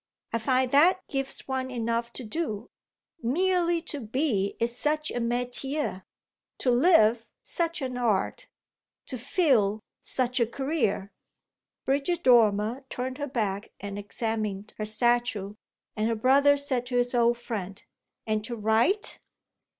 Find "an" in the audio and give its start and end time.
7.83-7.97